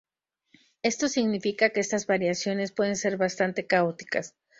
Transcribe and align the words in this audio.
Esto 0.81 1.07
significa 1.07 1.69
que 1.69 1.79
estas 1.79 2.07
variaciones 2.07 2.71
pueden 2.71 2.95
ser 2.95 3.17
bastante 3.17 3.67
caóticas. 3.67 4.33